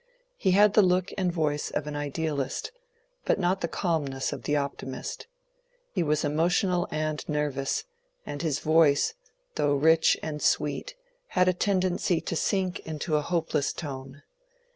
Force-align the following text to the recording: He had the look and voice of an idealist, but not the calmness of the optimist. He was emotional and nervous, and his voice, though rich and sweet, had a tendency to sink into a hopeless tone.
He 0.35 0.49
had 0.53 0.73
the 0.73 0.81
look 0.81 1.13
and 1.15 1.31
voice 1.31 1.69
of 1.69 1.85
an 1.85 1.95
idealist, 1.95 2.71
but 3.23 3.37
not 3.37 3.61
the 3.61 3.67
calmness 3.67 4.33
of 4.33 4.45
the 4.45 4.55
optimist. 4.55 5.27
He 5.93 6.01
was 6.01 6.23
emotional 6.25 6.87
and 6.89 7.23
nervous, 7.29 7.83
and 8.25 8.41
his 8.41 8.57
voice, 8.57 9.13
though 9.57 9.75
rich 9.75 10.17
and 10.23 10.41
sweet, 10.41 10.95
had 11.37 11.47
a 11.47 11.53
tendency 11.53 12.19
to 12.19 12.35
sink 12.35 12.79
into 12.79 13.15
a 13.15 13.21
hopeless 13.21 13.71
tone. 13.71 14.23